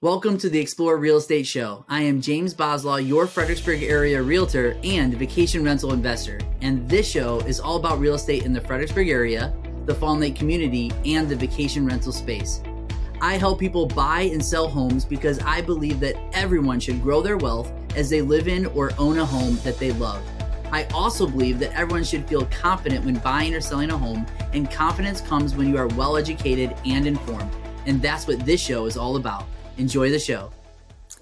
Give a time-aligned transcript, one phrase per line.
[0.00, 1.84] Welcome to the Explore Real Estate Show.
[1.88, 6.38] I am James Boslaw, your Fredericksburg area realtor and vacation rental investor.
[6.60, 9.52] And this show is all about real estate in the Fredericksburg area,
[9.86, 12.62] the Fawn Lake community, and the vacation rental space.
[13.20, 17.36] I help people buy and sell homes because I believe that everyone should grow their
[17.36, 20.22] wealth as they live in or own a home that they love.
[20.70, 24.70] I also believe that everyone should feel confident when buying or selling a home, and
[24.70, 27.50] confidence comes when you are well educated and informed.
[27.86, 29.48] And that's what this show is all about.
[29.78, 30.50] Enjoy the show.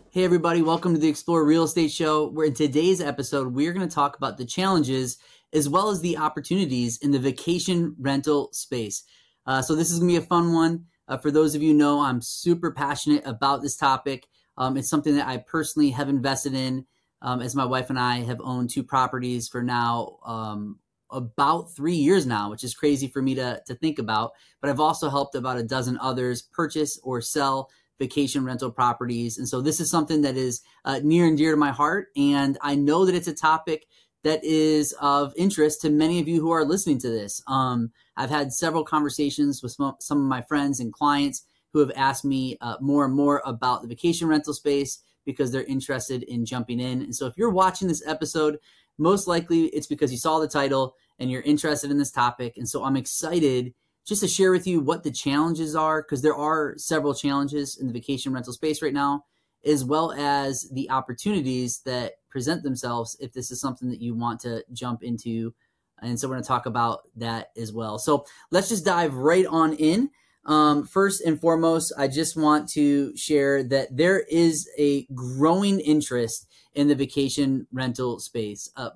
[0.08, 3.86] Hey, everybody, welcome to the Explore Real Estate Show, where in today's episode, we're going
[3.86, 5.18] to talk about the challenges
[5.52, 9.04] as well as the opportunities in the vacation rental space.
[9.44, 10.86] Uh, so, this is going to be a fun one.
[11.06, 14.26] Uh, for those of you know, I'm super passionate about this topic.
[14.56, 16.86] Um, it's something that I personally have invested in,
[17.20, 20.78] um, as my wife and I have owned two properties for now um,
[21.10, 24.32] about three years now, which is crazy for me to, to think about.
[24.62, 27.68] But I've also helped about a dozen others purchase or sell
[27.98, 29.38] vacation rental properties.
[29.38, 32.08] And so this is something that is uh, near and dear to my heart.
[32.16, 33.86] And I know that it's a topic
[34.24, 37.40] that is of interest to many of you who are listening to this.
[37.46, 42.24] Um, I've had several conversations with some, of my friends and clients who have asked
[42.24, 46.80] me uh, more and more about the vacation rental space because they're interested in jumping
[46.80, 47.02] in.
[47.02, 48.58] And so if you're watching this episode,
[48.98, 52.56] most likely it's because you saw the title and you're interested in this topic.
[52.56, 53.74] And so I'm excited
[54.06, 57.86] just to share with you what the challenges are, because there are several challenges in
[57.86, 59.24] the vacation rental space right now,
[59.64, 64.38] as well as the opportunities that present themselves if this is something that you want
[64.40, 65.52] to jump into.
[66.00, 67.98] And so we're going to talk about that as well.
[67.98, 70.10] So let's just dive right on in.
[70.44, 76.46] Um, first and foremost, I just want to share that there is a growing interest
[76.74, 78.90] in the vacation rental space, uh,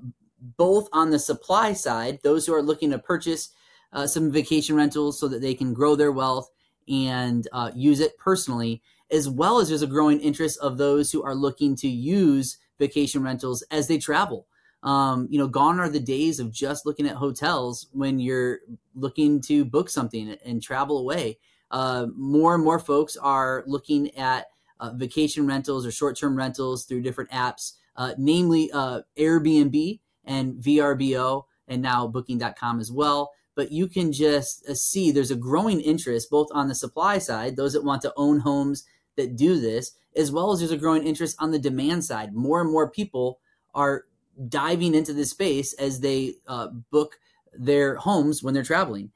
[0.57, 3.49] both on the supply side, those who are looking to purchase
[3.93, 6.51] uh, some vacation rentals so that they can grow their wealth
[6.89, 11.23] and uh, use it personally, as well as there's a growing interest of those who
[11.23, 14.47] are looking to use vacation rentals as they travel.
[14.83, 18.61] Um, you know, gone are the days of just looking at hotels when you're
[18.95, 21.39] looking to book something and travel away.
[21.71, 24.47] Uh, more and more folks are looking at
[24.81, 30.55] uh, vacation rentals or short term rentals through different apps, uh, namely uh, Airbnb and
[30.55, 35.81] VRBO, and now Booking.com as well but you can just uh, see there's a growing
[35.81, 38.85] interest both on the supply side, those that want to own homes
[39.17, 42.35] that do this, as well as there's a growing interest on the demand side.
[42.35, 43.39] More and more people
[43.75, 44.05] are
[44.49, 47.19] diving into this space as they uh, book
[47.53, 49.11] their homes when they're traveling.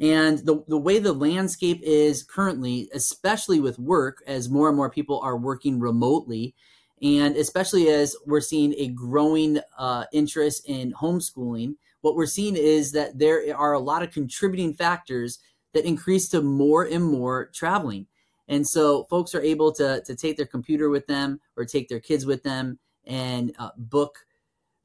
[0.00, 4.90] And the, the way the landscape is currently, especially with work, as more and more
[4.90, 6.54] people are working remotely,
[7.02, 12.92] and especially as we're seeing a growing uh, interest in homeschooling, what we're seeing is
[12.92, 15.38] that there are a lot of contributing factors
[15.74, 18.06] that increase to more and more traveling.
[18.48, 22.00] And so folks are able to, to take their computer with them or take their
[22.00, 24.18] kids with them and uh, book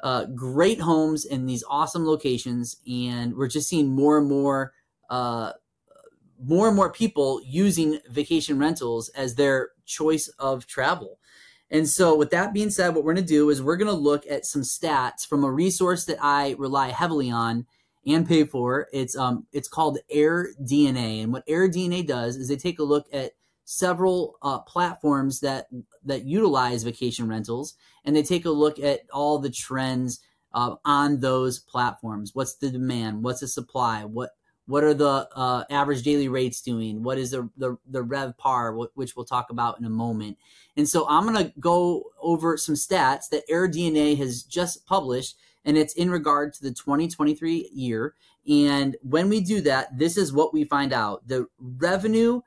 [0.01, 2.77] uh, great homes in these awesome locations.
[2.91, 4.73] And we're just seeing more and more,
[5.09, 5.53] uh,
[6.43, 11.19] more and more people using vacation rentals as their choice of travel.
[11.71, 13.93] And so, with that being said, what we're going to do is we're going to
[13.93, 17.65] look at some stats from a resource that I rely heavily on
[18.05, 18.87] and pay for.
[18.93, 23.07] It's um it's called AirDNA, and what Air DNA does is they take a look
[23.13, 23.31] at
[23.65, 25.67] several uh, platforms that
[26.05, 27.75] that utilize vacation rentals,
[28.05, 30.19] and they take a look at all the trends
[30.53, 32.31] uh, on those platforms.
[32.33, 33.23] What's the demand?
[33.23, 34.03] What's the supply?
[34.03, 34.31] What
[34.65, 37.03] what are the uh, average daily rates doing?
[37.03, 40.37] What is the the, the Rev Par, which we'll talk about in a moment.
[40.77, 45.35] And so I'm going to go over some stats that AirDNA has just published,
[45.65, 48.15] and it's in regard to the 2023 year.
[48.49, 52.41] And when we do that, this is what we find out: the revenue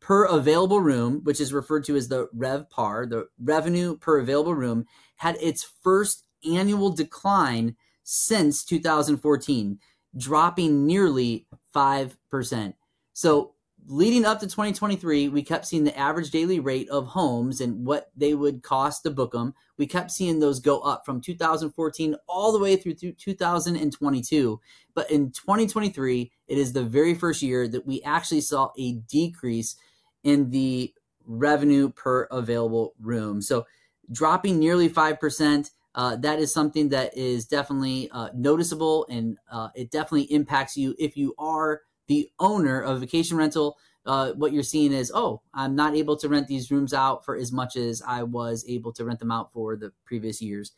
[0.00, 4.54] per available room, which is referred to as the Rev Par, the revenue per available
[4.54, 4.86] room,
[5.16, 9.78] had its first annual decline since 2014
[10.16, 12.74] dropping nearly 5%.
[13.12, 13.54] So,
[13.86, 18.10] leading up to 2023, we kept seeing the average daily rate of homes and what
[18.16, 19.54] they would cost to book them.
[19.78, 24.60] We kept seeing those go up from 2014 all the way through 2022.
[24.94, 29.76] But in 2023, it is the very first year that we actually saw a decrease
[30.22, 30.92] in the
[31.24, 33.40] revenue per available room.
[33.40, 33.66] So,
[34.12, 39.90] dropping nearly 5% uh, that is something that is definitely uh, noticeable and uh, it
[39.90, 43.76] definitely impacts you if you are the owner of a vacation rental.
[44.06, 47.36] Uh, what you're seeing is, oh, I'm not able to rent these rooms out for
[47.36, 50.72] as much as I was able to rent them out for the previous years.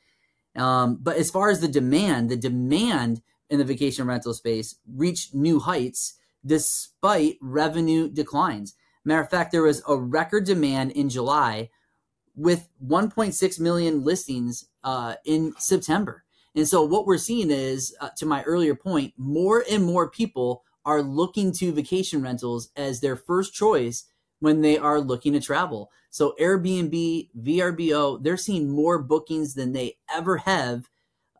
[0.56, 5.34] Um, but as far as the demand, the demand in the vacation rental space reached
[5.34, 8.74] new heights despite revenue declines.
[9.04, 11.70] Matter of fact, there was a record demand in July
[12.34, 16.24] with 1.6 million listings uh, in September.
[16.54, 20.62] And so what we're seeing is, uh, to my earlier point, more and more people
[20.84, 24.04] are looking to vacation rentals as their first choice
[24.40, 25.90] when they are looking to travel.
[26.10, 30.90] So Airbnb, VRBO, they're seeing more bookings than they ever have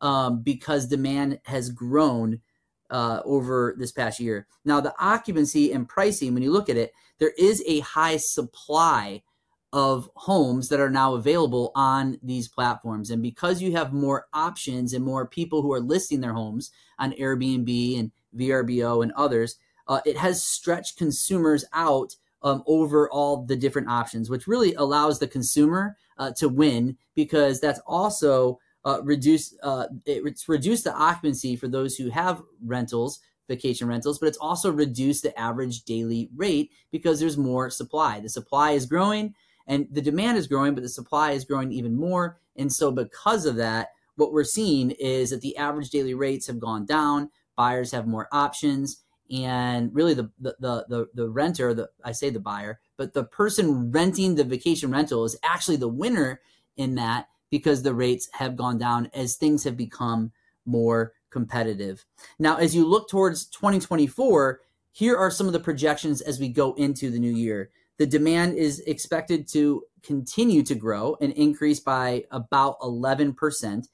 [0.01, 2.41] um, because demand has grown
[2.89, 4.47] uh, over this past year.
[4.65, 9.23] Now, the occupancy and pricing, when you look at it, there is a high supply
[9.73, 13.09] of homes that are now available on these platforms.
[13.09, 17.11] And because you have more options and more people who are listing their homes on
[17.13, 23.55] Airbnb and VRBO and others, uh, it has stretched consumers out um, over all the
[23.55, 29.55] different options, which really allows the consumer uh, to win because that's also uh, reduce
[29.63, 34.71] uh, it's reduced the occupancy for those who have rentals vacation rentals, but it's also
[34.71, 38.19] reduced the average daily rate because there's more supply.
[38.19, 39.33] The supply is growing
[39.67, 42.39] and the demand is growing, but the supply is growing even more.
[42.55, 46.59] And so, because of that, what we're seeing is that the average daily rates have
[46.59, 47.29] gone down.
[47.55, 49.01] Buyers have more options,
[49.31, 53.91] and really, the the the the, renter, the I say the buyer, but the person
[53.91, 56.41] renting the vacation rental is actually the winner
[56.77, 60.31] in that because the rates have gone down as things have become
[60.65, 62.05] more competitive.
[62.39, 64.59] Now, as you look towards 2024,
[64.91, 67.71] here are some of the projections as we go into the new year.
[67.97, 73.87] The demand is expected to continue to grow and increase by about 11%,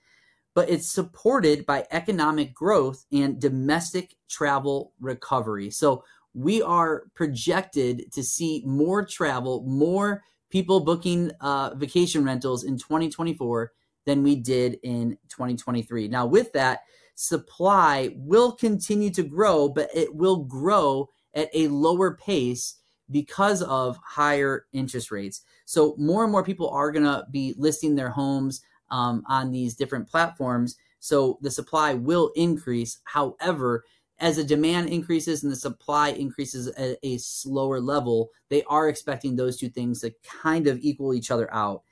[0.56, 5.70] but it's supported by economic growth and domestic travel recovery.
[5.70, 6.04] So
[6.34, 13.72] we are projected to see more travel, more people booking uh, vacation rentals in 2024
[14.06, 16.08] than we did in 2023.
[16.08, 16.82] Now, with that,
[17.16, 22.78] supply will continue to grow, but it will grow at a lower pace
[23.12, 25.42] because of higher interest rates.
[25.66, 28.62] So, more and more people are going to be listing their homes
[28.92, 30.78] um, on these different platforms.
[31.00, 33.00] So, the supply will increase.
[33.06, 33.84] However,
[34.20, 39.36] as the demand increases and the supply increases at a slower level, they are expecting
[39.36, 41.84] those two things to kind of equal each other out.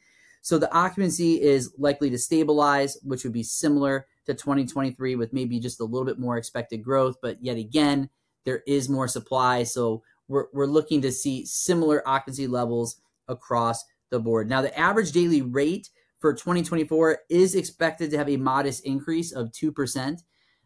[0.41, 5.59] So the occupancy is likely to stabilize, which would be similar to 2023 with maybe
[5.59, 7.17] just a little bit more expected growth.
[7.21, 8.09] But yet again,
[8.45, 9.63] there is more supply.
[9.63, 14.50] So we're, we're looking to see similar occupancy levels across the board.
[14.50, 15.89] Now, the average daily rate
[16.19, 20.19] for 2024 is expected to have a modest increase of 2%.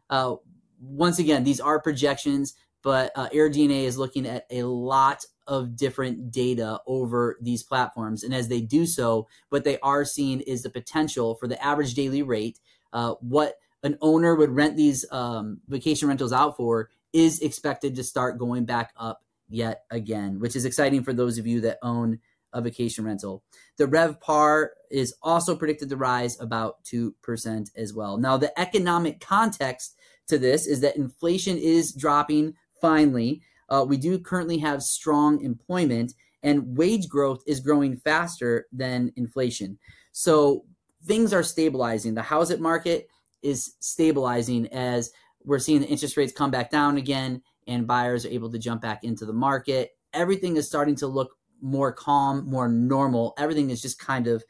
[0.09, 0.35] Uh,
[0.79, 2.53] once again, these are projections,
[2.83, 8.23] but uh, AirDNA is looking at a lot of different data over these platforms.
[8.23, 11.93] And as they do so, what they are seeing is the potential for the average
[11.93, 12.59] daily rate,
[12.93, 18.03] uh, what an owner would rent these um, vacation rentals out for, is expected to
[18.03, 22.19] start going back up yet again, which is exciting for those of you that own
[22.53, 23.43] a vacation rental.
[23.77, 28.17] The RevPAR is also predicted to rise about 2% as well.
[28.17, 29.95] Now, the economic context
[30.27, 33.41] to this is that inflation is dropping finally.
[33.69, 36.13] Uh, we do currently have strong employment,
[36.43, 39.77] and wage growth is growing faster than inflation.
[40.11, 40.65] So
[41.05, 42.15] things are stabilizing.
[42.15, 43.07] The housing market
[43.41, 45.11] is stabilizing as
[45.43, 48.81] we're seeing the interest rates come back down again and buyers are able to jump
[48.81, 49.91] back into the market.
[50.13, 53.33] Everything is starting to look more calm, more normal.
[53.37, 54.43] Everything is just kind of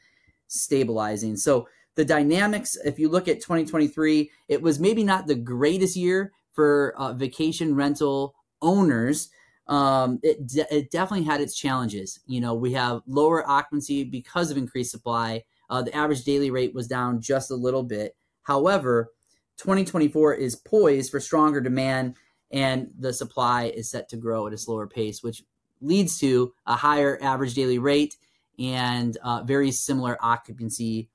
[0.48, 1.36] stabilizing.
[1.36, 6.32] So the dynamics, if you look at 2023, it was maybe not the greatest year
[6.52, 9.30] for uh, vacation rental owners.
[9.66, 12.18] Um, it, de- it definitely had its challenges.
[12.26, 15.44] You know, we have lower occupancy because of increased supply.
[15.70, 18.16] Uh, the average daily rate was down just a little bit.
[18.42, 19.12] However,
[19.58, 22.16] 2024 is poised for stronger demand,
[22.52, 25.42] and the supply is set to grow at a slower pace, which
[25.80, 28.16] leads to a higher average daily rate
[28.58, 31.08] and uh, very similar occupancy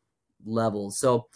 [0.45, 0.99] levels.
[0.99, 1.27] So,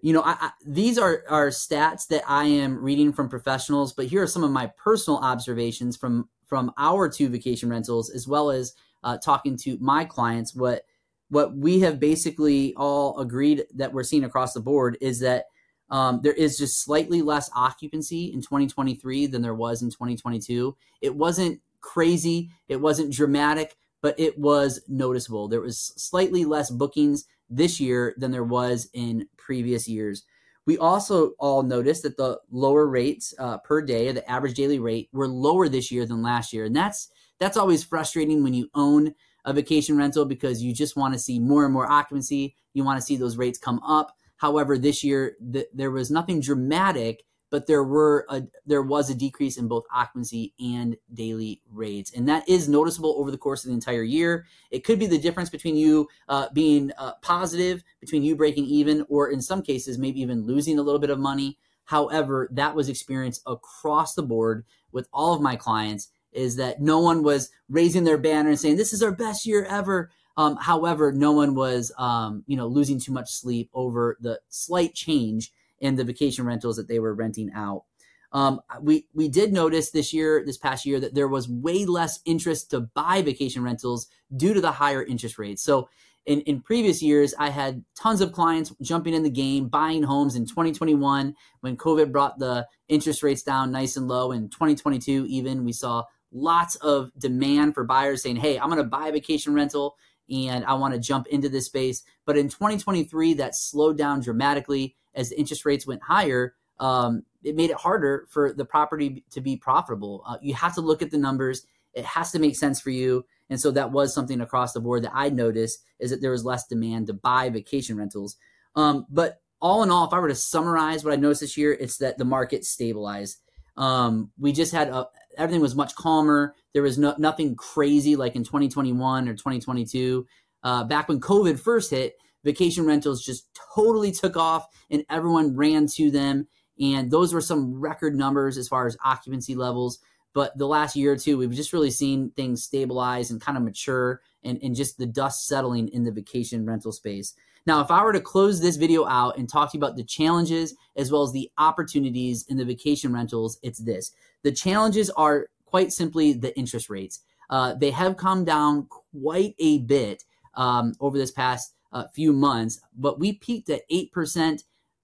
[0.00, 4.06] you know, I, I, these are, are stats that I am reading from professionals, but
[4.06, 8.50] here are some of my personal observations from from our two vacation rentals, as well
[8.50, 10.54] as uh, talking to my clients.
[10.54, 10.82] What
[11.30, 15.46] what we have basically all agreed that we're seeing across the board is that
[15.92, 20.74] um, there is just slightly less occupancy in 2023 than there was in 2022.
[21.02, 25.48] It wasn't crazy, it wasn't dramatic, but it was noticeable.
[25.48, 30.24] There was slightly less bookings this year than there was in previous years.
[30.64, 35.10] We also all noticed that the lower rates uh, per day, the average daily rate,
[35.12, 37.08] were lower this year than last year, and that's
[37.38, 39.12] that's always frustrating when you own
[39.44, 42.54] a vacation rental because you just want to see more and more occupancy.
[42.72, 44.16] You want to see those rates come up.
[44.42, 49.14] However, this year th- there was nothing dramatic, but there were a, there was a
[49.14, 53.68] decrease in both occupancy and daily rates, and that is noticeable over the course of
[53.68, 54.44] the entire year.
[54.72, 59.06] It could be the difference between you uh, being uh, positive, between you breaking even,
[59.08, 61.56] or in some cases maybe even losing a little bit of money.
[61.84, 66.08] However, that was experienced across the board with all of my clients.
[66.32, 69.66] Is that no one was raising their banner and saying this is our best year
[69.66, 74.40] ever um, however, no one was, um, you know, losing too much sleep over the
[74.48, 77.84] slight change in the vacation rentals that they were renting out.
[78.32, 82.20] Um, we we did notice this year, this past year, that there was way less
[82.24, 85.62] interest to buy vacation rentals due to the higher interest rates.
[85.62, 85.90] So,
[86.24, 90.36] in, in previous years, I had tons of clients jumping in the game, buying homes
[90.36, 94.32] in 2021 when COVID brought the interest rates down nice and low.
[94.32, 98.84] In 2022, even we saw lots of demand for buyers saying, "Hey, I'm going to
[98.84, 99.96] buy a vacation rental."
[100.30, 102.02] And I want to jump into this space.
[102.24, 106.54] But in 2023, that slowed down dramatically as the interest rates went higher.
[106.78, 110.22] Um, it made it harder for the property to be profitable.
[110.26, 111.66] Uh, you have to look at the numbers.
[111.94, 113.24] It has to make sense for you.
[113.50, 116.44] And so that was something across the board that I noticed is that there was
[116.44, 118.36] less demand to buy vacation rentals.
[118.76, 121.72] Um, but all in all, if I were to summarize what I noticed this year,
[121.72, 123.38] it's that the market stabilized.
[123.76, 126.54] Um, we just had a, everything was much calmer.
[126.72, 130.26] There was no, nothing crazy like in 2021 or 2022.
[130.62, 135.86] Uh, back when COVID first hit, vacation rentals just totally took off and everyone ran
[135.94, 136.46] to them.
[136.80, 139.98] And those were some record numbers as far as occupancy levels.
[140.34, 143.64] But the last year or two, we've just really seen things stabilize and kind of
[143.64, 147.34] mature and, and just the dust settling in the vacation rental space.
[147.66, 150.04] Now, if I were to close this video out and talk to you about the
[150.04, 154.12] challenges as well as the opportunities in the vacation rentals, it's this.
[154.42, 157.20] The challenges are quite simply the interest rates.
[157.50, 162.80] Uh, they have come down quite a bit um, over this past uh, few months,
[162.96, 164.62] but we peaked at 8%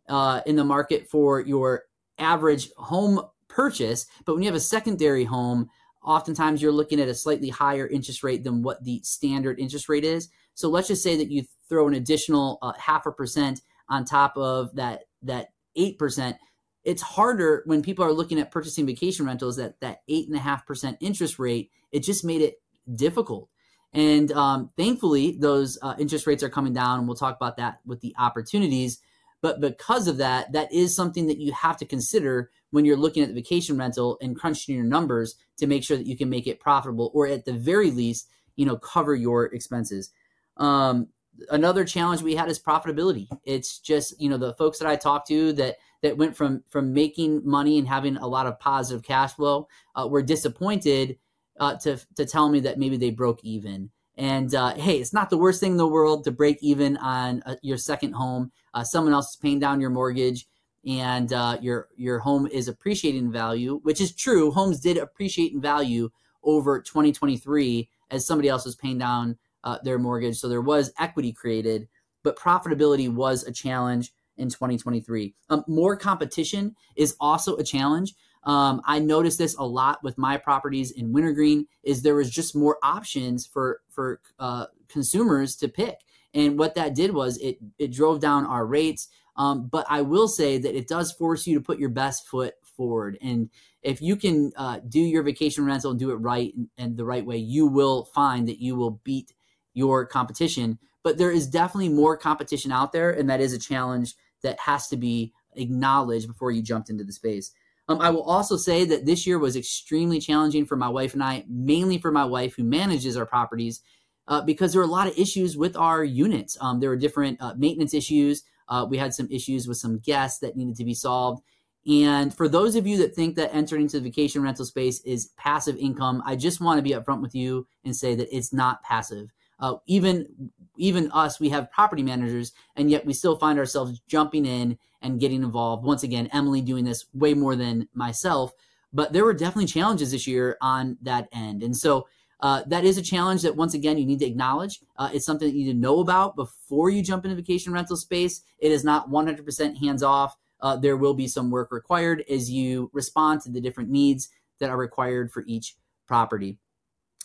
[0.09, 1.85] uh, in the market for your
[2.19, 4.07] average home purchase.
[4.25, 5.69] But when you have a secondary home,
[6.03, 10.05] oftentimes you're looking at a slightly higher interest rate than what the standard interest rate
[10.05, 10.29] is.
[10.59, 14.37] So let's just say that you throw an additional uh, half a percent on top
[14.37, 16.37] of that that eight percent.
[16.83, 20.41] It's harder when people are looking at purchasing vacation rentals that that eight and a
[20.41, 21.71] half percent interest rate.
[21.93, 22.61] It just made it
[22.93, 23.49] difficult.
[23.93, 27.79] And um, thankfully, those uh, interest rates are coming down, and we'll talk about that
[27.87, 28.99] with the opportunities.
[29.41, 33.23] But because of that, that is something that you have to consider when you're looking
[33.23, 36.49] at the vacation rental and crunching your numbers to make sure that you can make
[36.49, 40.11] it profitable, or at the very least, you know, cover your expenses.
[40.59, 41.09] Um,
[41.51, 43.29] another challenge we had is profitability.
[43.45, 46.93] It's just you know the folks that I talked to that that went from from
[46.93, 51.19] making money and having a lot of positive cash flow uh, were disappointed
[51.59, 53.91] uh, to to tell me that maybe they broke even.
[54.17, 57.43] And uh, hey, it's not the worst thing in the world to break even on
[57.47, 58.51] uh, your second home.
[58.75, 60.49] Uh, someone else is paying down your mortgage,
[60.87, 64.51] and uh, your your home is appreciating in value, which is true.
[64.51, 66.11] Homes did appreciate in value
[66.43, 70.39] over 2023 as somebody else was paying down uh, their mortgage.
[70.39, 71.89] So there was equity created,
[72.23, 75.35] but profitability was a challenge in 2023.
[75.51, 78.15] Um, more competition is also a challenge.
[78.45, 81.67] Um, I noticed this a lot with my properties in Wintergreen.
[81.83, 85.99] Is there was just more options for for uh, consumers to pick,
[86.35, 89.09] and what that did was it it drove down our rates.
[89.37, 92.55] Um, but I will say that it does force you to put your best foot
[92.63, 93.51] forward, and
[93.83, 97.05] if you can uh, do your vacation rental and do it right and, and the
[97.05, 99.33] right way, you will find that you will beat
[99.79, 100.79] your competition.
[101.05, 104.89] But there is definitely more competition out there, and that is a challenge that has
[104.89, 107.53] to be acknowledged before you jumped into the space.
[107.89, 111.23] Um, I will also say that this year was extremely challenging for my wife and
[111.23, 113.81] I, mainly for my wife who manages our properties,
[114.27, 116.59] uh, because there were a lot of issues with our units.
[116.61, 118.43] Um, there were different uh, maintenance issues.
[118.69, 121.43] Uh, we had some issues with some guests that needed to be solved.
[121.89, 125.31] And for those of you that think that entering into the vacation rental space is
[125.39, 128.83] passive income, I just want to be upfront with you and say that it's not
[128.83, 129.31] passive.
[129.61, 134.47] Uh, even even us, we have property managers, and yet we still find ourselves jumping
[134.47, 135.85] in and getting involved.
[135.85, 138.53] Once again, Emily doing this way more than myself,
[138.93, 142.07] but there were definitely challenges this year on that end, and so.
[142.41, 144.79] Uh, that is a challenge that once again you need to acknowledge.
[144.97, 147.97] Uh, it's something that you need to know about before you jump into vacation rental
[147.97, 148.43] space.
[148.61, 150.37] It is not 100% hands off.
[150.61, 154.71] Uh, there will be some work required as you respond to the different needs that
[154.71, 156.59] are required for each property.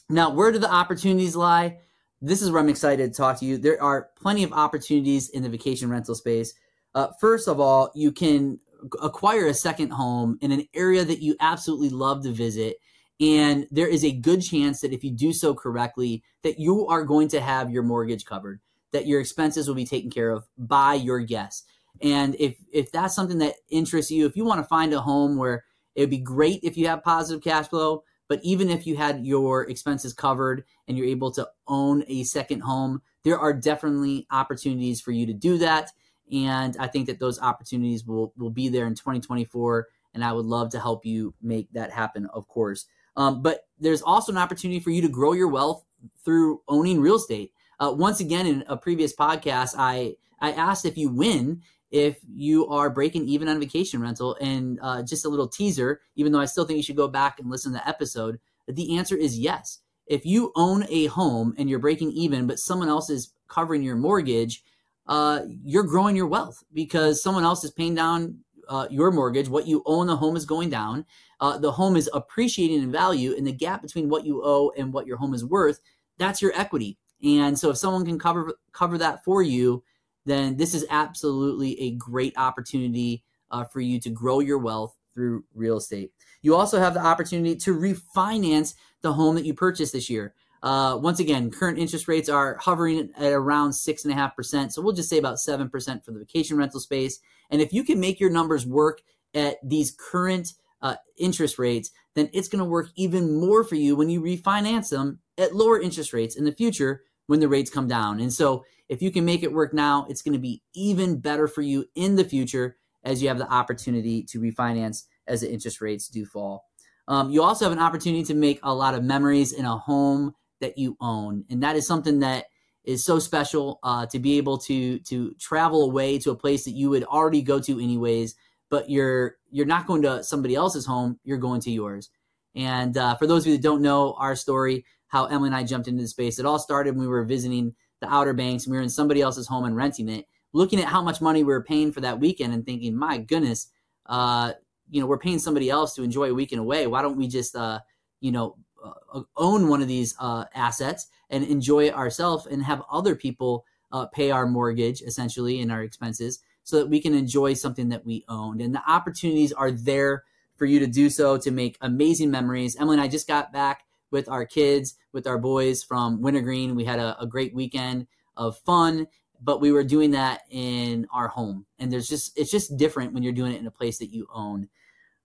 [0.09, 1.79] Now, where do the opportunities lie?
[2.23, 3.57] This is where I'm excited to talk to you.
[3.57, 6.53] There are plenty of opportunities in the vacation rental space.
[6.95, 8.59] Uh, first of all, you can
[9.01, 12.77] acquire a second home in an area that you absolutely love to visit.
[13.19, 17.03] And there is a good chance that if you do so correctly, that you are
[17.03, 18.61] going to have your mortgage covered,
[18.91, 21.65] that your expenses will be taken care of by your guests.
[22.01, 25.37] And if if that's something that interests you, if you want to find a home
[25.37, 25.63] where
[25.95, 28.03] it would be great if you have positive cash flow,
[28.33, 32.61] but even if you had your expenses covered and you're able to own a second
[32.61, 35.91] home, there are definitely opportunities for you to do that.
[36.31, 39.87] And I think that those opportunities will, will be there in 2024.
[40.15, 42.87] And I would love to help you make that happen, of course.
[43.15, 45.85] Um, but there's also an opportunity for you to grow your wealth
[46.25, 47.51] through owning real estate.
[47.79, 51.61] Uh, once again, in a previous podcast, I I asked if you win
[51.93, 56.01] if you are breaking even on vacation rental, and uh, just a little teaser.
[56.15, 58.97] Even though I still think you should go back and listen to the episode, the
[58.97, 59.79] answer is yes.
[60.07, 63.95] If you own a home and you're breaking even, but someone else is covering your
[63.95, 64.63] mortgage,
[65.07, 69.47] uh, you're growing your wealth because someone else is paying down uh, your mortgage.
[69.47, 71.05] What you owe in the home is going down.
[71.39, 74.91] Uh, the home is appreciating in value, and the gap between what you owe and
[74.91, 75.79] what your home is worth,
[76.17, 76.97] that's your equity.
[77.23, 79.83] And so, if someone can cover cover that for you,
[80.25, 85.43] then this is absolutely a great opportunity uh, for you to grow your wealth through
[85.53, 86.11] real estate.
[86.41, 90.33] You also have the opportunity to refinance the home that you purchased this year.
[90.61, 94.73] Uh, once again, current interest rates are hovering at around six and a half percent.
[94.73, 97.19] So we'll just say about seven percent for the vacation rental space.
[97.49, 99.01] And if you can make your numbers work
[99.33, 103.95] at these current uh, interest rates, then it's going to work even more for you
[103.95, 107.87] when you refinance them at lower interest rates in the future when the rates come
[107.87, 108.19] down.
[108.19, 108.63] And so
[108.93, 111.85] if you can make it work now, it's going to be even better for you
[111.95, 116.25] in the future as you have the opportunity to refinance as the interest rates do
[116.25, 116.65] fall.
[117.07, 120.35] Um, you also have an opportunity to make a lot of memories in a home
[120.61, 122.45] that you own, and that is something that
[122.85, 126.71] is so special uh, to be able to to travel away to a place that
[126.71, 128.35] you would already go to anyways,
[128.69, 132.09] but you're you're not going to somebody else's home; you're going to yours.
[132.55, 135.63] And uh, for those of you that don't know our story, how Emily and I
[135.63, 138.65] jumped into the space, it all started when we were visiting the Outer Banks.
[138.65, 141.43] And we were in somebody else's home and renting it, looking at how much money
[141.43, 143.67] we were paying for that weekend, and thinking, my goodness,
[144.05, 144.53] uh,
[144.89, 146.85] you know, we're paying somebody else to enjoy a weekend away.
[146.87, 147.79] Why don't we just, uh,
[148.19, 152.83] you know, uh, own one of these uh, assets and enjoy it ourselves and have
[152.91, 157.53] other people uh, pay our mortgage essentially and our expenses so that we can enjoy
[157.53, 158.61] something that we owned.
[158.61, 160.23] And the opportunities are there
[160.57, 162.75] for you to do so to make amazing memories.
[162.75, 166.75] Emily and I just got back with our kids, with our boys from Wintergreen.
[166.75, 169.07] We had a, a great weekend of fun
[169.43, 171.65] but we were doing that in our home.
[171.77, 174.27] And there's just it's just different when you're doing it in a place that you
[174.33, 174.69] own.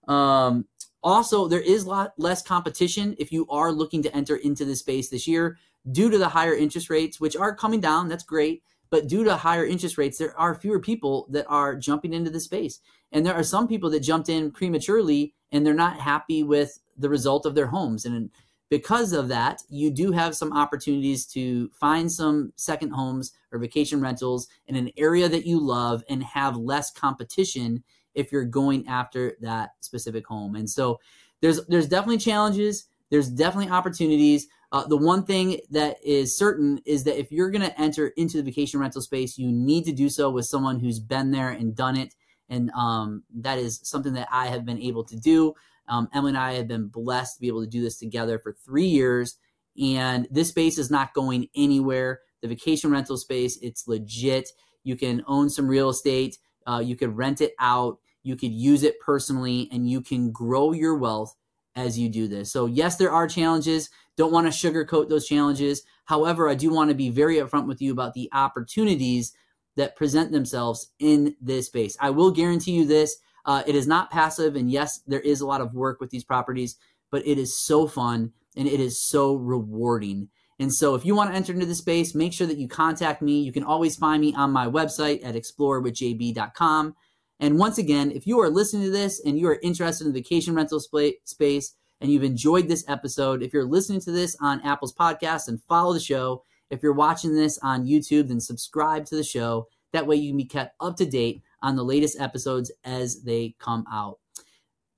[0.07, 0.65] Um,
[1.01, 4.79] also there is a lot less competition if you are looking to enter into this
[4.79, 5.57] space this year
[5.89, 8.09] due to the higher interest rates which are coming down.
[8.09, 8.63] That's great.
[8.89, 12.41] But due to higher interest rates there are fewer people that are jumping into the
[12.41, 12.79] space.
[13.11, 17.09] And there are some people that jumped in prematurely and they're not happy with the
[17.09, 18.05] result of their homes.
[18.05, 18.29] And
[18.69, 23.99] because of that, you do have some opportunities to find some second homes or vacation
[23.99, 29.35] rentals in an area that you love and have less competition if you're going after
[29.41, 30.55] that specific home.
[30.55, 30.99] And so
[31.41, 34.47] there's there's definitely challenges, there's definitely opportunities.
[34.71, 38.37] Uh, the one thing that is certain is that if you're going to enter into
[38.37, 41.75] the vacation rental space, you need to do so with someone who's been there and
[41.75, 42.13] done it.
[42.49, 45.55] And um, that is something that I have been able to do.
[45.89, 48.53] Um, Emily and I have been blessed to be able to do this together for
[48.53, 49.37] three years,
[49.81, 52.21] and this space is not going anywhere.
[52.41, 54.49] The vacation rental space, it's legit.
[54.83, 58.83] You can own some real estate, uh, you could rent it out, you could use
[58.83, 61.35] it personally, and you can grow your wealth
[61.75, 62.51] as you do this.
[62.51, 63.89] So, yes, there are challenges.
[64.17, 65.83] Don't want to sugarcoat those challenges.
[66.05, 69.33] However, I do want to be very upfront with you about the opportunities
[69.77, 71.95] that present themselves in this space.
[71.99, 75.47] I will guarantee you this uh, it is not passive, and yes, there is a
[75.47, 76.75] lot of work with these properties,
[77.11, 80.29] but it is so fun and it is so rewarding.
[80.59, 83.21] And so, if you want to enter into the space, make sure that you contact
[83.21, 83.41] me.
[83.41, 86.95] You can always find me on my website at explorewithjb.com.
[87.39, 90.19] And once again, if you are listening to this and you are interested in the
[90.19, 94.93] vacation rental space and you've enjoyed this episode, if you're listening to this on Apple's
[94.93, 96.43] podcast, and follow the show.
[96.69, 99.67] If you're watching this on YouTube, then subscribe to the show.
[99.91, 103.55] That way you can be kept up to date on the latest episodes as they
[103.59, 104.19] come out.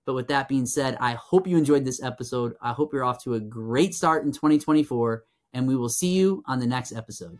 [0.05, 2.53] But with that being said, I hope you enjoyed this episode.
[2.61, 6.43] I hope you're off to a great start in 2024, and we will see you
[6.47, 7.37] on the next episode.